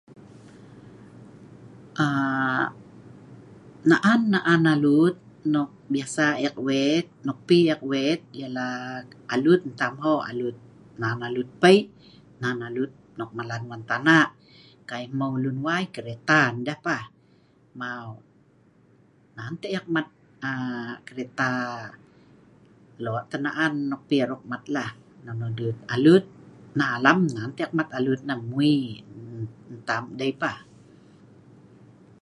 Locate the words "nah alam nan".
26.77-27.49